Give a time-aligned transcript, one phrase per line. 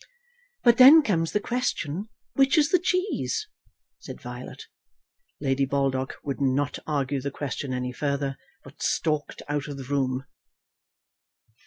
[0.63, 3.47] "But then comes the question, which is the cheese?"
[3.99, 4.63] said Violet.
[5.39, 10.25] Lady Baldock would not argue the question any further, but stalked out of the room.